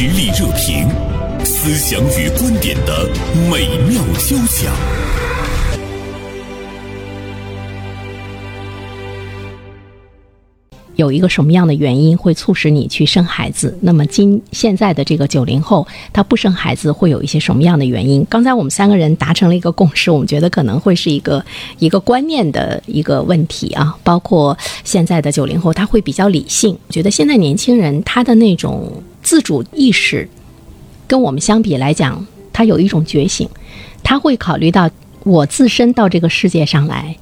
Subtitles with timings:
[0.00, 0.88] 实力热评，
[1.44, 3.04] 思想与观点的
[3.50, 4.72] 美妙交响。
[10.98, 13.78] 有一个什么样的原因会促使你去生孩子？
[13.80, 18.26] 那么今现在的这个九零后，他不生孩子会有一些什么样的原因？
[18.28, 21.44] 刚才我们三个人达成了一个共识，我们觉得可能会是一个
[21.78, 23.96] 一个观念的一个问题啊。
[24.02, 30.28] 包括现在的九零后，他会比较理性，觉得现在年轻人他的那种自主意识，
[31.06, 33.48] 跟我们相比来讲，他有一种觉醒，
[34.02, 34.90] 他会考虑到
[35.22, 37.14] 我自身到这个世界上来，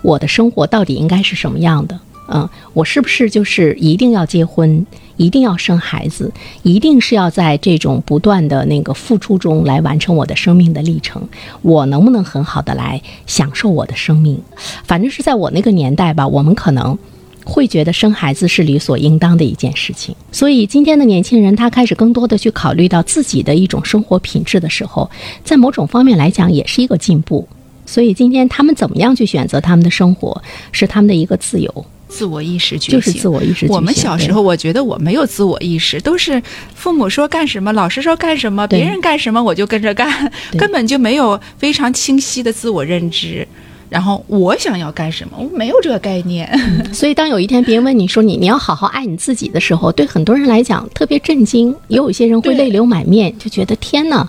[0.00, 2.00] 我的生活到底应该是什么样的。
[2.34, 4.86] 嗯，我是不是就是一定要结婚，
[5.18, 6.32] 一定要生孩子，
[6.62, 11.22] 一定是要在这种不断的那个付出中来完成我的生命的历程？
[11.60, 14.40] 我能不能很好的来享受我的生命？
[14.84, 16.96] 反正是在我那个年代吧，我们可能
[17.44, 20.14] 会觉得生孩子是理所应当的一件事情。
[20.30, 25.10] 所以今天的年轻人，他开始更多的去考虑到自己的一种生活品质的时候，
[25.44, 27.46] 在某种方面来讲，也是一个进步。
[27.84, 31.84] 所以今天他们怎么样去选择他们的生活，是他们的一个自由。
[32.12, 33.66] 自我意识觉醒，就是自我意识。
[33.70, 36.40] 我们小时候，我觉得我没有自我意识，都是
[36.74, 43.48] 父母说干什么，老师说干什么，别人干什么我就跟着干，根本就没有非常清晰的自我认知。
[43.88, 46.48] 然后我想要干什么，我没有这个概念。
[46.94, 54.28] 所以当有一天别人问你说你你要好好爱你自己的时候，对很多人来讲特别震惊，也有一些人会泪流满面，就觉得天哪。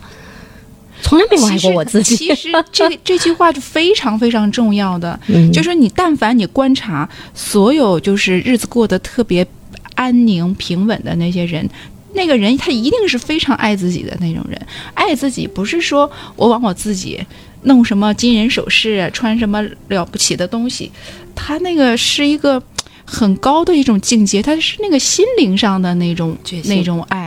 [1.03, 2.15] 从来没有爱过我自己。
[2.15, 5.19] 其实这这句话是非常非常重要的，
[5.53, 9.45] 就是你但凡你观察所有就是日子过得特别
[9.93, 11.69] 安宁平稳的那些人，
[12.13, 14.59] 那个人他一定是非常爱自己的那种人。
[14.95, 17.23] 爱自己不是说我往我自己
[17.63, 20.91] 弄什么金银首饰，穿什么了不起的东西，
[21.35, 22.63] 他那个是一个。
[23.05, 27.22] 很高的一种境界，他是那个心灵上的那种那种爱，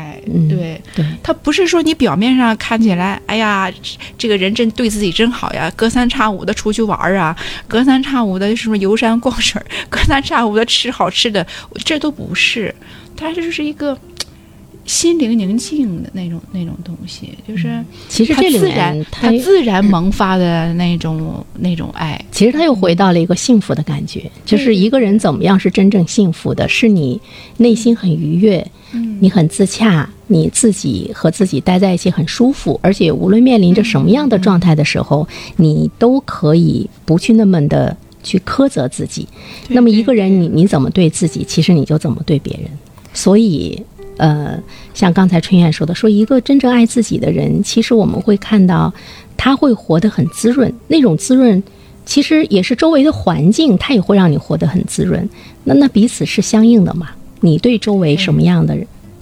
[0.49, 3.71] 对，对，他不是说你表面上看起来，哎呀，
[4.19, 11.47] 这个人真对自己真好呀，隔三差五的出去玩啊，隔三差五的什么游山逛水， 隔三差五的吃好吃的，
[11.85, 12.75] 这都不是，
[13.17, 13.99] 他就是一个。
[14.87, 22.25] 心灵宁静的那种那种东西，就是其实这里面他自然萌发的那种那种爱。
[22.31, 26.69] 其实他又回到了一个幸福的感觉，就是一个人怎么样是真正幸福的？
[26.69, 27.21] 是你
[27.57, 28.65] 内心很愉悦，
[29.19, 35.27] 你很自洽，你自己和自己待在一起很舒服，而且无论面临着什么样的状态的时候，
[35.57, 39.27] 你都可以不去那么的去苛责自己。
[39.69, 42.71] 那么一个人，你你怎么对自己，其实你就怎么对别人。
[43.13, 43.83] 所以。
[44.19, 44.59] 呃，
[44.95, 48.91] 像刚才春燕说的，说一个真正爱自己的人，其实我们会看到，
[49.37, 50.73] 他会活得很滋润。
[50.89, 51.63] 那种滋润，
[52.07, 55.29] 其实也是周围的环境，它也会让你活得很滋润。
[55.65, 57.11] 那那彼此是相应的嘛？
[57.41, 58.75] 你对周围什么样的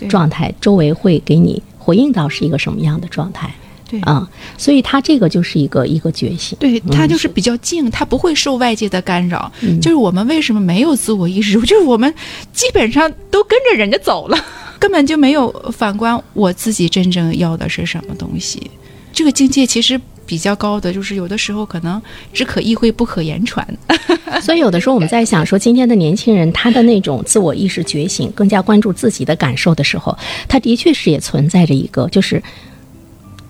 [0.09, 3.53] 状态，周围会给你回应到是一个什么样的状态？
[3.89, 6.57] 对啊，所以他这个就是一个一个觉醒。
[6.59, 9.51] 对他就是比较静，他不会受外界的干扰。
[9.81, 11.61] 就是我们为什么没有自我意识？
[11.63, 12.13] 就是我们
[12.53, 14.39] 基本上都跟着人家走了。
[14.81, 18.71] 根本就没有反观我自己真正要的是什么东西，
[19.13, 22.01] 这个境界其实比较高的，就是有的时候可能
[22.33, 23.67] 只可意会不可言传。
[24.43, 30.17] 所以有的时候我们在想说，今天的年轻人他的那种自我意识觉醒，更加关注自己的感受的时候，
[30.49, 32.43] 他的确是也存在着一个，就是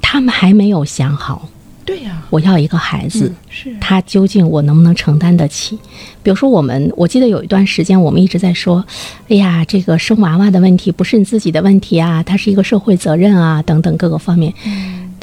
[0.01, 1.49] 他们还没有想好。
[1.87, 5.79] 对呀，我要一个孩子，是他究竟我能不能承担得起？
[6.23, 8.83] 比如说，我们我记得有一段时间，我们一直在说，
[9.29, 14.53] 哎呀，这个生娃娃的问题不是你自己的问题啊，它是一个社会责任啊，等等各个方面。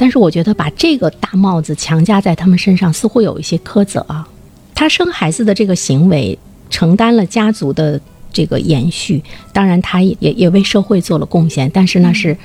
[0.02, 4.28] 但是我觉得把这个大帽子强加在他们身上，似乎有一些苛责啊。
[4.74, 6.36] 他生孩子的这个行为，
[6.68, 8.00] 承担了家族的
[8.32, 12.36] 这个延续，当然他也也也为社会做了贡献，但是那是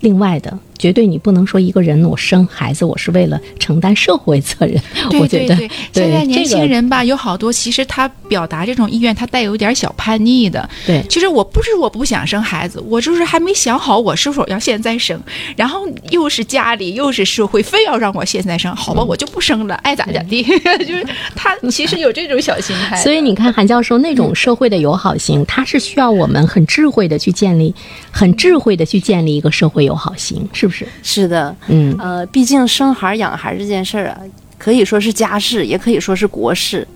[0.00, 0.58] 另外的。
[0.82, 4.74] 绝对你不能说一个人我生孩子我是为了承担社会责任。
[5.10, 10.68] 对对对现在年轻人吧有好多，其实他表达这种意愿，他带有点小叛逆的。
[10.84, 15.16] 对，其实我不是我不想生孩子，我就是还没想好我是否要现在生。
[15.56, 20.42] 然后又是家里又是社会，非要让我现在生，好吧，我就不生了，爱咋咋地。
[20.84, 21.06] 就是
[21.36, 22.96] 他其实有这种小心态。
[22.96, 27.72] 所以你看韩教授那种社会的友好性，他是需要我们很智慧的去建立，
[28.10, 30.71] 很智慧的去建立一个社会友好性，是不是？
[30.72, 31.28] 是。
[31.28, 34.18] 的，嗯，呃，毕竟生孩养孩这件事儿啊，
[34.58, 36.86] 可以说是家事，也可以说是国事，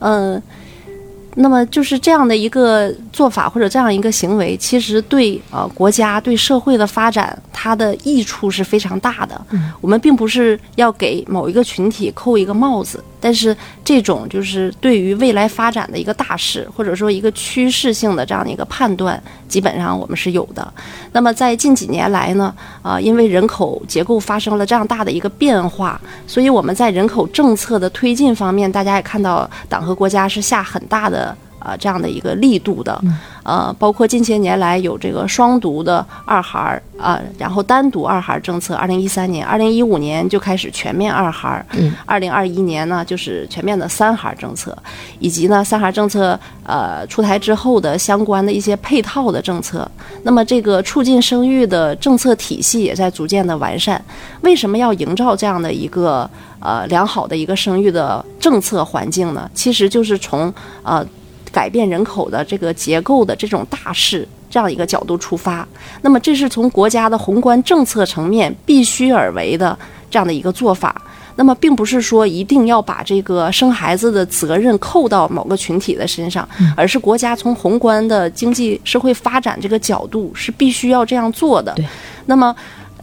[0.00, 0.40] 嗯，
[1.36, 9.40] 那么就是这样的一个做法或者这样一个行为，其实对呃国家对社会的发展，它的益处是非常大的。
[9.80, 13.56] 我们并不是要给某一个群体扣一个帽子，但是
[13.92, 20.72] 这种就是对于未来发展的一个大势，或者说一个趋势性的这样的一个判断，基本上我们是有的。
[21.12, 31.36] 那么在近几年来呢，啊，因为人口结构发生了这样大的一个变化，所以我们在人口政策的推进方面，大家也看到党和国家是下很大的。
[31.62, 33.00] 啊，这样的一个力度的，
[33.44, 44.76] 呃，包括近些年来有这个双独的二孩儿啊，然后单独二孩政策，二零一三年、二零一五年就开始全面二孩儿，嗯，二零二一年呢就是全面的三孩政策，
[45.20, 49.88] 以及呢三孩政策呃出台之后的相关的一些配套的政策，
[50.24, 54.02] 那么这个促进生育的政策体系也在逐渐的完善。
[54.40, 56.28] 为什么要营造这样的一个
[56.58, 59.48] 呃良好的一个生育的政策环境呢？
[59.54, 61.06] 其实就是从呃。
[61.52, 65.66] 改变人口的这个结构的这种大事，这样一个角度出发，
[66.00, 69.78] 那么这是从国家的宏观政策层面必须而为的
[70.10, 71.00] 这样的一个做法。
[71.34, 76.46] 那么，并不是说一定要把这个生孩子的责任扣到某个群体的身上，
[76.76, 81.72] 而是国家从宏观的经济社会发展这个角度是必须要这样做的。
[81.72, 81.86] 对，
[82.26, 82.54] 那么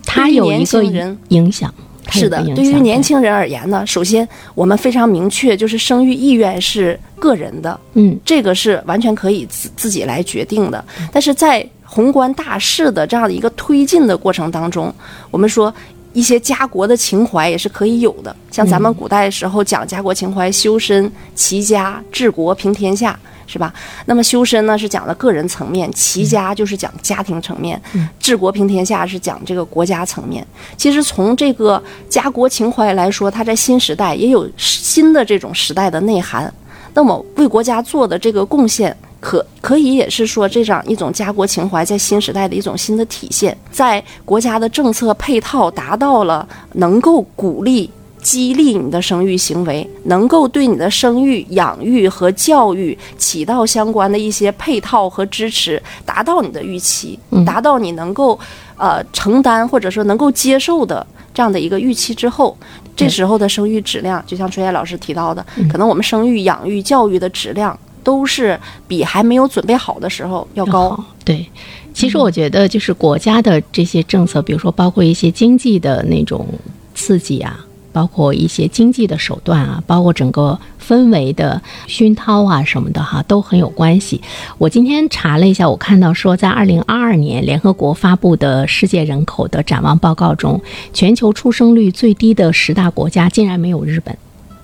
[0.06, 0.84] 它有一个
[1.30, 1.74] 影响。
[2.12, 10.84] 是的，对于年轻人而言呢，首先我们非常明确，就是生育意愿是个人的，嗯，这个是完全可以自自己来决定的。
[11.12, 14.94] 但是在宏观大势的这样的一个推进的过程当中，
[15.32, 15.74] 我们说
[16.14, 23.18] 一些家国的情怀也是可以有的，像咱们古代时候讲家国情怀，修身齐家治国平天下。
[23.51, 23.74] 是吧？
[24.06, 27.81] 那么修身呢是讲的个人层面，齐家就是讲家庭层面，
[28.19, 30.46] 治国平天下是讲这个国家层面。
[30.78, 36.54] 其实从这个家国情怀来说，它在新时代也有新的这种时代的内涵。
[36.94, 47.90] 那么为国家做的这个贡献，可可以也是说这样一种家国情怀在新时代的一种新的体现，在国家的政策配套达到了能够鼓励。
[48.21, 58.38] 激励你的生育行为，能够对你的生育、养育和教育起到相关的一些配套和支持，达到你的预期，达到你能够
[58.77, 62.57] 呃承担或者说能够接受的这样的一个预期之后，
[62.95, 71.01] 这时候的生育质量，就像春燕老师提到的，可能我们生育、养育、教育的质量都是比还没有准备好的时候要高。
[71.24, 71.50] 对，
[71.94, 76.45] 其实我觉得就是国家的这些政策，比如说包括一些经济的那种
[76.94, 77.65] 刺激啊。
[78.00, 84.22] 包括一些经济的手段啊，包括整个氛围的熏陶啊什么的哈，都很有关系。
[84.57, 90.62] 我今天查了一下，我看到说，在二零二二年联合国发布的世界人口的展望报告中，
[90.94, 94.18] 全球出生率最低的十大国家竟然没有日本，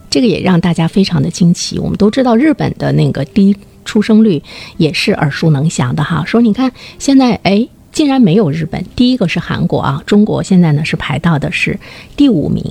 [0.09, 1.77] 这个也让大家非常的惊奇。
[1.77, 3.53] 我们都知道日本的那个低
[3.83, 4.41] 出生率
[4.77, 7.67] 也是耳熟能详的哈，说你看现在哎。
[7.95, 11.79] 竟然没有日本，第一个是韩国啊，中国现在呢是排到的是
[12.17, 12.61] 第五名，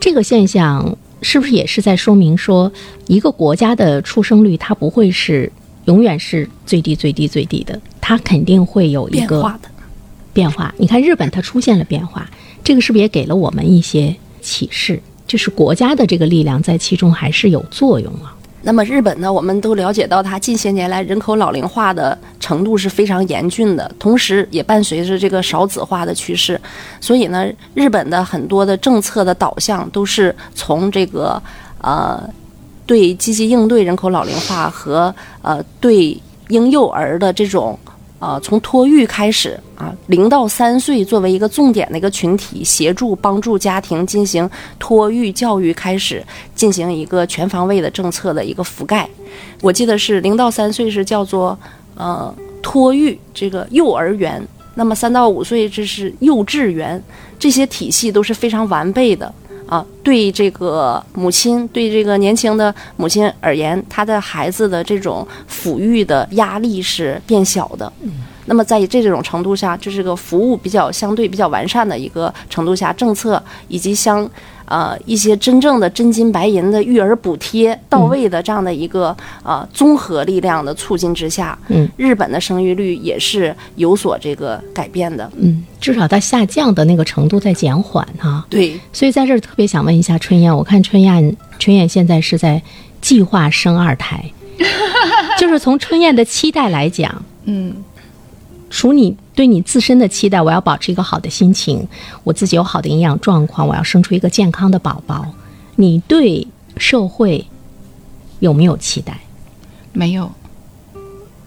[0.00, 2.72] 这个现象是不是也是在说明说，
[3.06, 5.52] 一个国家的出生率它不会是
[5.84, 9.60] 永远是最低最低最低的，它肯定会有一个变化。
[10.32, 12.28] 变化你看日本它出现了变化，
[12.64, 15.00] 这个是不是也给了我们一些启示？
[15.26, 18.34] 就是国家的这个力量在其中还是有作用啊。
[18.62, 19.32] 那么日本呢？
[19.32, 26.60] 我们都了解到，它近些年来人口老龄化的程度是非常严峻的，同时也伴随着这个少子化的趋势。
[27.00, 31.42] 所以呢，日本的很多的政策的导向都是从这个
[31.80, 32.22] 呃，
[32.84, 37.78] 对积极应对人口老龄化和呃对婴幼儿的这种。
[38.20, 46.22] 呃，从托育开始啊，零到三岁作为一个重点的一个群体，协助帮助家庭进行托育教育开始，
[46.54, 49.08] 进行一个全方位的政策的一个覆盖。
[49.62, 51.58] 我记得是零到三岁是叫做
[51.96, 57.02] 呃托育这个幼儿园，那么三到五岁这是幼稚园，
[57.38, 59.34] 这些体系都是非常完备的。
[59.70, 67.90] 啊，对这个母亲，对这个年轻的母亲而言，她的孩子的这种抚育的压力是变小的。
[68.02, 68.10] 嗯，
[68.46, 74.28] 那么在这种程度下，就是个服务比较相对比较完善的一个程度下，政策以及相。
[74.66, 88.46] 呃，一些真正的真金白银的育儿补贴到位的这样的一个呃综合力量的促进之下，嗯，日本的生育率也是有所这个改变的，嗯，至少它下降的那个程度在减缓哈。
[88.48, 92.62] 对，所以在这儿特别想问一下春燕，我看春燕春燕现在是在
[93.00, 94.24] 计划生二胎，
[95.36, 97.74] 就是从春燕的期待来讲，嗯。
[98.70, 101.86] 除你对你自身的期待，我要保持一个好的心情，
[102.24, 105.26] 我自己有好的营养状况，我要生出一个健康的宝宝。
[105.76, 106.46] 你对
[106.76, 107.44] 社会
[108.38, 109.18] 有没有期待？
[109.92, 110.30] 没有。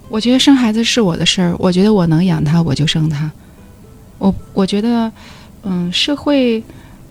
[0.10, 3.32] 我觉得生孩子是我的事儿，我觉得我能养他，我就生他。
[4.20, 5.12] 我我觉得，
[5.64, 6.62] 嗯，社会，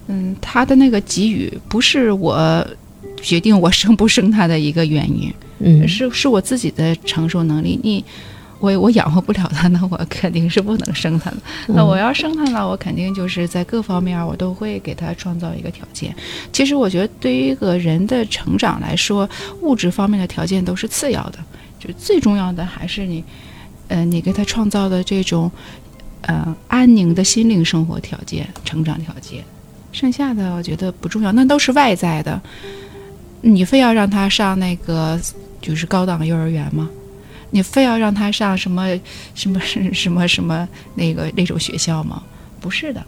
[0.06, 2.64] 嗯，他的那个给予不是我
[3.20, 7.80] 决定我生不生他的一个原因，嗯，是是我自己的承受能力。
[7.82, 8.04] 你
[8.62, 11.36] 我我养活不了他，那我肯定是不能生他的。
[11.66, 16.14] 那我要生他了，我肯定就是在各方面我都会给他创造一个条件。
[16.52, 19.28] 其实我觉得，对于一个人的成长来说，
[19.62, 21.40] 物质方面的条件都是次要的，
[21.80, 23.24] 就最重要的还是你，
[23.88, 25.50] 呃，你给他创造的这种，
[26.20, 29.42] 呃，安宁的心灵生活条件、成长条件。
[29.90, 32.40] 剩下的我觉得不重要，那都是外在的。
[33.40, 35.20] 你非要让他上那个
[35.60, 36.88] 就是高档幼儿园吗？
[37.52, 38.88] 你非要让他上什么
[39.34, 42.20] 什么什么什么那个那种学校吗？
[42.60, 43.00] 不是的。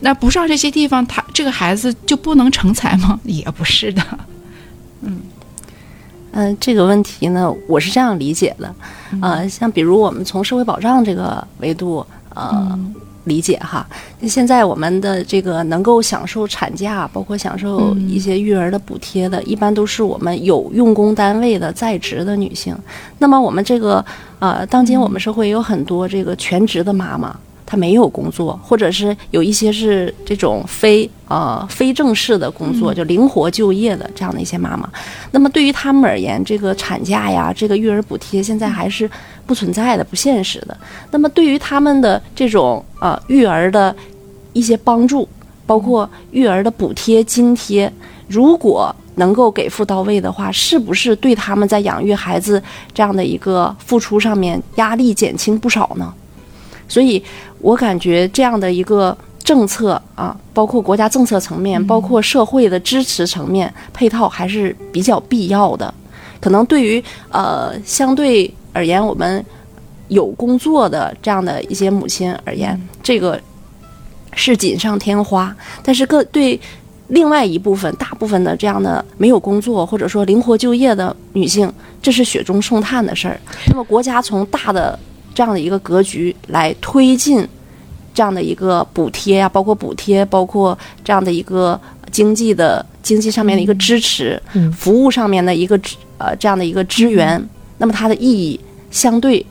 [0.00, 3.18] 那不上这些地方，他这个孩子就不能成才吗？
[3.24, 4.02] 也不是的。
[5.02, 5.20] 嗯
[6.32, 8.74] 嗯，这个问题呢，我是这样理解的。
[9.20, 12.78] 呃，像比如我们从社会保障这个维度，呃。
[13.30, 13.86] 理解哈，
[14.26, 22.76] 现在我们的这个能够享受产假，包括享受一些育儿的补贴的，一般都是我们有用工单位的在职的女性。
[23.18, 24.04] 那么我们这个
[24.40, 27.34] 呃，当今我们社会有很多这个全职的妈妈。
[27.70, 34.90] 他没有工作，或者是有一些是这种非呃非正式的工作，就灵活就业的这样的一些妈妈。
[35.30, 39.08] 那么对于他们而言，这个产假呀，这个育儿补贴现在还是
[39.46, 40.76] 不存在的、不现实的。
[41.12, 43.94] 那么对于他们的这种呃育儿的
[44.52, 45.28] 一些帮助，
[45.64, 47.92] 包括育儿的补贴津贴，
[48.26, 52.60] 如果能够给付到位的话，是不是对他们在养育孩子
[52.92, 56.12] 这样的一个付出上面压力减轻不少呢？
[56.90, 57.22] 所以，
[57.60, 65.94] 我感觉这样的一个政策啊，包括国家政策层面，包括社会的支持层面配套，还是比较必要的。
[66.40, 69.44] 可能对于呃相对而言，我们
[70.08, 73.40] 有工作的这样的一些母亲而言，这个
[74.34, 75.54] 是锦上添花。
[75.84, 76.60] 但是，各对
[77.06, 83.40] 另外一部分、大部分的这样的没有工作或者说灵活就业的女性，这是雪中送炭的事儿。
[83.68, 84.98] 那么，国家从大的。
[85.34, 87.46] 这样的一个格局来推进
[88.12, 94.40] 这样的一个补贴呀，包括补贴，包括这样的一个经济的经济上面的一个支持，
[94.76, 97.42] 服务上面的一个支呃这样的一个支援，
[97.78, 98.58] 那么它的意义
[98.90, 99.44] 相对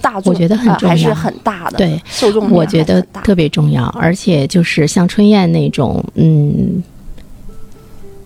[0.00, 1.78] 大，我觉得很重要，还是很大的。
[1.78, 6.82] 对，受众我觉得特别重要，而且就是像春燕那种，嗯。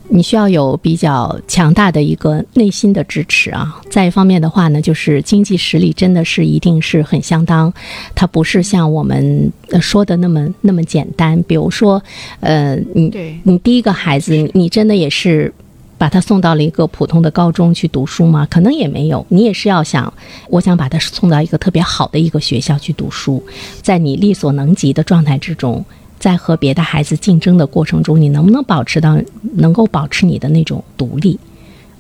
[0.09, 3.81] 你需要有比较强大的一个内心的支持啊。
[3.91, 7.73] 再一方面的话呢，就是经济实力真的是一定是很相当，
[8.15, 11.43] 它不是像我们说的那么那么简单。
[11.45, 12.03] 比如说，
[12.41, 15.53] 呃，你你第一个孩子，你真的也是
[15.99, 18.47] 把他送到了一个普通的高中去读书吗？
[18.51, 19.25] 可能也没有。
[19.29, 20.13] 你也是要想，
[20.49, 23.43] 我想把他送到一个特别好的一个学校去读书，
[23.83, 25.85] 在你力所能及的状态之中。
[26.19, 29.19] 在和别的孩子竞争的过程中，你能不能保持到
[29.55, 31.39] 能够保持你的那种独立？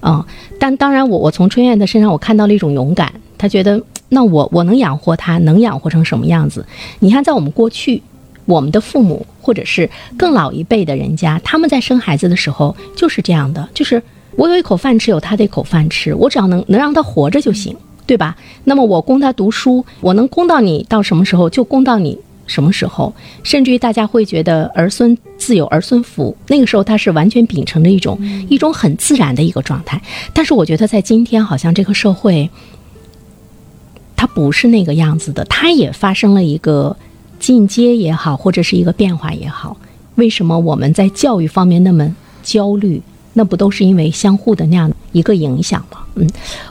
[0.01, 0.25] 啊，
[0.59, 3.13] 但当然，我我从春燕的身上我看到了一种勇敢。
[3.39, 6.65] 他觉得，那我我能养活他，能养活成什么样子？
[7.01, 8.03] 你看，在我们过去，
[8.45, 14.03] 我们的父母或者是更老一辈的人家，他们在生孩子的时候就是这样的，就是
[14.37, 18.37] 我有一口饭吃，有他的一口饭吃，我只要能能让他活着就行，对吧？
[18.65, 22.19] 那么我供他读书，我能供到你到什么时候就供到你。
[22.47, 23.13] 什么时候，
[23.43, 30.01] 甚至于大家会觉得儿孙自有儿孙福，那个时候他是完全秉承着一种一种很自然的一个状态。
[30.33, 32.49] 但是我觉得在今天，好像这个社会，
[34.15, 36.97] 它不是那个样子的，它也发生了一个
[37.39, 39.77] 进阶也好，或者是一个变化也好。
[40.15, 43.03] 为什么我们在教育方面那么焦虑？
[43.35, 45.99] 那不都是因为相互的那样一个影响吗？
[46.15, 46.27] 嗯，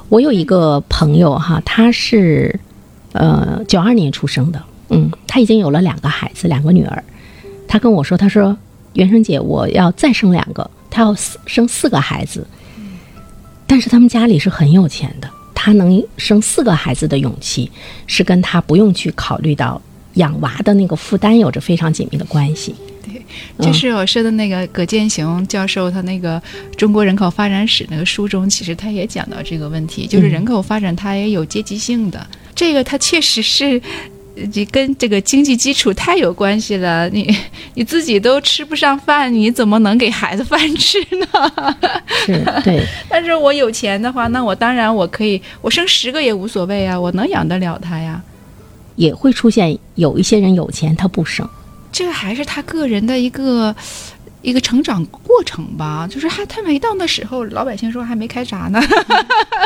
[0.09, 2.59] 我有一个朋友哈，他是
[3.11, 4.59] 呃九二年出生的。
[4.89, 7.03] 嗯，他已经有了两个孩子，两个女儿。
[7.67, 8.55] 他跟我说：“他说，
[8.93, 11.15] 袁生姐，我要再生两个，他要
[11.47, 12.45] 生四个孩子。
[13.65, 17.69] 但是他们家里是很有钱的，他能生四个孩子的勇气，
[18.05, 19.81] 是跟他不用去考虑到
[20.13, 26.39] 养娃的那个负担有着非常紧密的关系。”对，就是我说的那个葛剑雄教授，他那个
[26.77, 33.81] 《中国人口发展史》那个书中，其实他也讲到这个问题，就是人口发展它也有阶级性的，这个它确实是。
[34.35, 37.33] 你跟这个经济基础太有关系了，你
[37.73, 41.27] 你自己都吃不上饭，你怎么能给孩子饭吃呢？
[42.25, 42.85] 是，对。
[43.09, 48.21] 但是我有钱的话，那我当然我可以，我生十个也无所谓啊，我能养得了他呀。
[48.95, 51.45] 也会出现有一些人有钱他不生，
[51.91, 53.75] 这个还是他个人的一个
[54.41, 56.07] 一个成长过程吧。
[56.09, 58.81] 就是还他没到那时候，老百姓说还没开闸呢，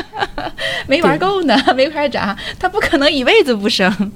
[0.88, 4.12] 没玩够呢，没开闸，他不可能一辈子不生。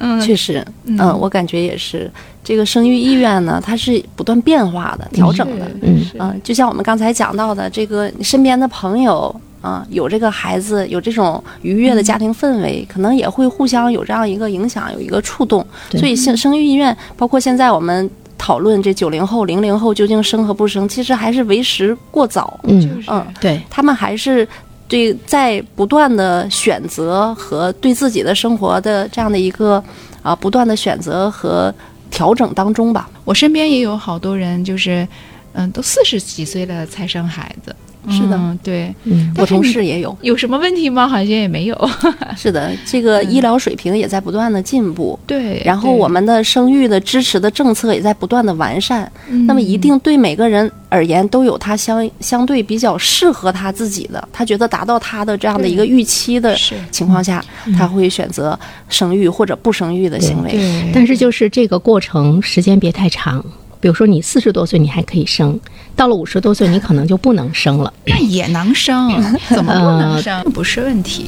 [0.00, 0.98] 嗯，确实，嗯。
[0.98, 2.10] 嗯，我感觉也是。
[2.42, 5.70] 这个生育意愿呢，它是不断变化的、调整的。
[5.82, 6.02] 嗯。
[6.04, 6.16] 是。
[6.18, 15.64] 嗯，就像我们刚才讲到的，这个你身边的朋友啊，有这个孩子，有这种愉悦的家庭氛围，可能也会互相有这样一个影响，有一个触动。
[15.90, 16.00] 对。
[16.00, 22.58] 所以生生育意愿，包括现在我们讨论这九零后、零零后究竟生和不生，其实还是为时过早。
[22.64, 23.10] 嗯，就是。
[23.10, 24.48] 嗯，对，他们还是
[24.90, 29.82] 对在不断的选择和对自己的生活的这样的一个
[30.20, 31.72] 啊不断的选择和
[32.10, 33.08] 调整当中吧。
[33.24, 35.06] 我身边也有好多人，就是
[35.52, 37.74] 嗯，都四十几岁了才生孩子。
[38.08, 41.06] 是的嗯，对，嗯我同事也有，有什么问题吗？
[41.06, 41.90] 好像也没有。
[42.36, 45.18] 是的，这个医疗水平也在不断的进步。
[45.26, 56.56] 对，然后我们的生育的支持的政策也在不断的完善，嗯那么一定对每个人而言都有他相相对比较适合他自己的，他觉得达到他的这样的一个预期的
[56.90, 57.44] 情况下，
[57.76, 60.52] 他会选择生育或者不生育的行为。
[60.52, 63.44] 对，但是就是这个过程时间别太长。
[63.82, 65.58] 比如说你四十多岁你还可以生，
[66.00, 69.10] 到了五十多岁你可能就不能生了，那也能生，
[69.54, 70.42] 怎么不能呃生？
[70.44, 71.26] 不是问题。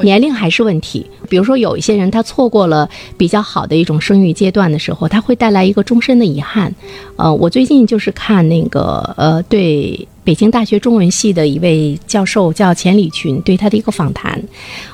[0.00, 1.06] 年龄还是问题。
[1.28, 6.74] 比如说有一些人他错过了比较好的一种生育阶段的时候，他会带来一个终身的遗憾。
[7.16, 14.42] 呃，我最近就是看那个呃，对北京大学中文系的一位教授叫钱理群对他的一个访谈，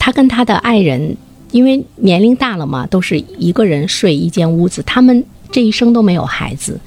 [0.01, 1.17] 他跟他的爱人。
[1.53, 6.81] 因为年龄大了嘛，都是一个人睡一间屋子，他们这一生都没有孩子，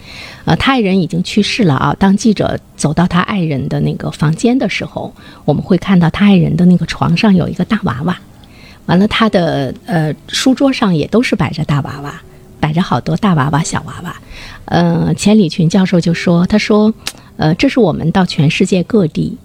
[0.47, 1.93] 呃，他爱人已经去世了啊。
[1.99, 5.13] 当记者走到他爱人的那个房间的时候，
[5.43, 8.17] 我们会看到他爱人的那个床上有一个大娃娃，
[8.85, 12.21] 完了他的呃书桌上也都是摆着大娃娃，
[12.61, 14.15] 摆着好多大娃娃、小娃娃。
[14.63, 16.93] 呃，钱理群教授就说，他说，
[17.35, 19.37] 呃，这是我们到全世界各地。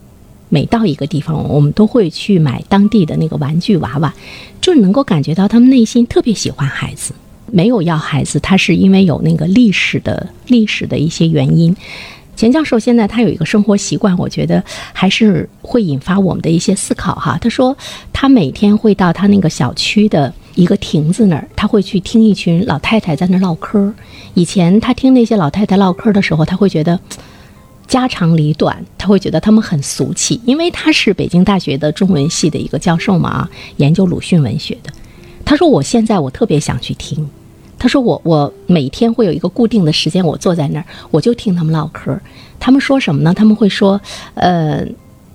[0.49, 4.14] 每到一个地方，我们都会去买当地的那个玩具娃娃，
[4.61, 7.14] 就能够感觉到他们内心特别喜欢孩子，
[7.52, 11.76] 没有要孩子，他是因为有那个历史的历史的一些原因。
[12.35, 17.38] 钱教授现在他有一个生活习惯，我觉得还是会引发我们的一些思考哈。
[17.40, 17.76] 他说
[18.12, 23.94] 他每天会到他那个小区的一个亭子那儿，他会去听一群老太太在那儿唠嗑儿。
[24.35, 26.98] 以前他听那些老太太唠嗑儿的时候，他会觉得。
[27.88, 33.46] 家长里短，他会觉得他们很俗气，因为他是北京大学的中文系的一个教授嘛，
[33.77, 34.90] 研究鲁迅文学的。
[35.44, 37.29] 他说：“我现在我特别想去听。”
[37.83, 42.16] 他说我：“我每天会有一个固定的时间，我坐在那儿，我就听他们唠嗑。
[42.61, 43.35] 他们说什么呢？
[43.35, 44.01] 他们会说，
[44.35, 44.87] 呃，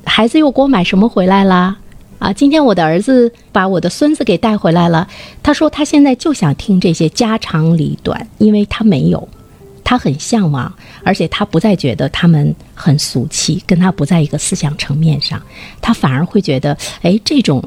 [0.05, 1.75] 孩子又给我买什么回来啦？
[2.19, 5.05] 啊，今天我的儿子把我的孙子给带回来了。
[5.43, 9.27] 他说他现在就想听这些家长里短，因为他没有。”
[9.83, 15.41] 他很向往，而且他不再觉得他们很俗气，跟他不在一个思想层面上，
[15.81, 17.61] 他反而会觉得，哎，这种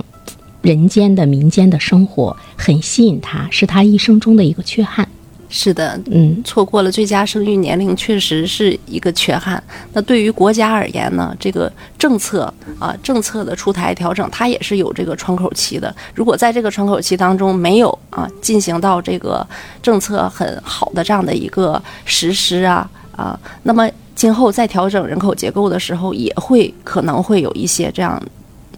[0.62, 5.08] 人间的民间的生活很吸引他，是他一生中的一个缺憾。
[5.52, 9.60] 是的，嗯，错过了最佳生育年龄，确实是一个缺憾。
[9.92, 15.92] 那对于国家而言呢，这个政策啊，政策的出台调整，它也是有这个窗口期的。
[16.14, 19.44] 如果在这个窗口期当中没有啊进行到这个
[19.82, 28.22] 政策很好的这样的一个实施啊啊，那么今后再调整人口结构的时候，也会可能会有一些这样。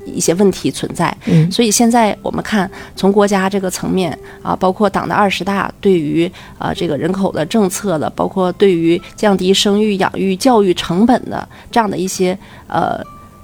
[0.05, 12.37] 一些问题存在，嗯所以现在我们看，从国家这个层面啊，包括党的二十大对于啊这个人口的政策的，包括对于降低生育、养育、教育成本的这样的一些
[12.67, 13.01] 呃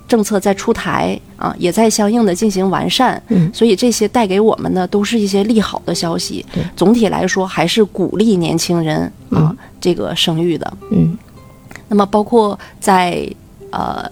[0.08, 3.22] 政策在出台啊，也在相应的进行完善。
[3.28, 6.62] 嗯所以这些带给我们的都是一些利好的消息对。
[6.74, 10.72] 总体来说，还是鼓励年轻人啊这个生育的。
[10.90, 11.16] 嗯
[11.90, 13.26] 那么包括在
[13.70, 14.06] 呃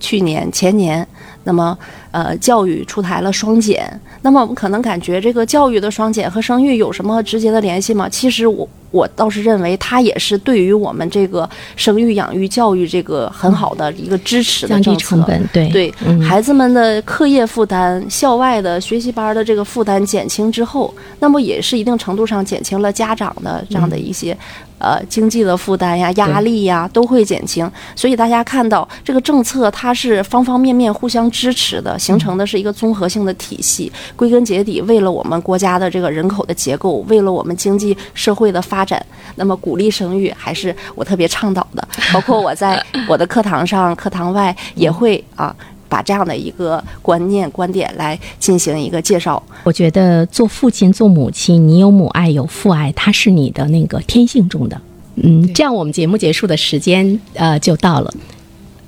[0.00, 1.06] 去年前年，
[1.50, 1.76] 那么
[2.10, 8.08] 呃教育出台了双减，那么我们可能感觉这个教育的双减和生育有什么直接的联系吗？
[8.08, 15.00] 其实我我倒是认为它也是对于我们这个生育、养育、教育这个很好的一个支持的政策。
[15.00, 24.36] 成本，对对嗯孩子们的课业负担、校外的学习班的这个负担减轻之后，那么也是一定程度上减轻了家长的这样的一些、
[24.78, 27.70] 呃经济的负担呀、压力呀，都会减轻。
[27.94, 33.92] 所以大家看到这个政策，它是方方面面互相支持的，形成的是一个综合性的体系。
[34.16, 39.04] 归根结底，为了我们国家的这个人口的结构，为了我们经济社会的发展，
[39.36, 41.88] 那么鼓励生育还是我特别倡导的。
[42.12, 45.54] 包括我在 我的课堂上、课堂外也会啊。
[45.90, 49.42] 把这样的一个观念、观点来进行一个介绍。
[49.64, 54.80] 我觉得做父亲、做母亲，你有母爱、有父爱，它是你的那个天性中的。
[55.16, 58.14] 嗯，这样我们节目结束的时间呃就到了，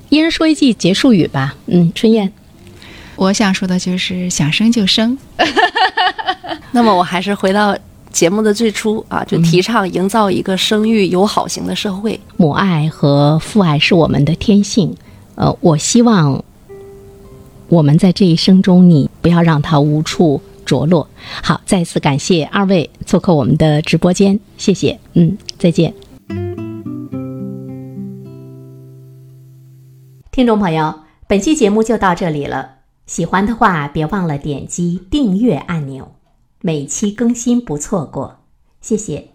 [0.07, 1.53] 一人说一句结束语吧。
[1.65, 2.31] 嗯，春燕，
[3.15, 5.17] 我想说的就是想生就生。
[6.71, 7.77] 那么我还是回到
[8.11, 12.19] 节目的最初啊，就提倡营造一个生育友好型的社会。
[12.37, 14.95] 母爱和父爱是我们的天性，
[15.35, 16.43] 呃，我希望
[17.69, 21.07] 我们在这一生中，你不要让它无处着落。
[21.41, 25.93] 好，再次感谢二位做客我们的直播间，谢谢，嗯，再见。
[30.31, 32.82] 听众朋友，本期节目就到这里了。
[33.05, 36.13] 喜欢的话，别忘了点击订阅按钮，
[36.61, 38.39] 每期更新不错过。
[38.79, 39.32] 谢谢。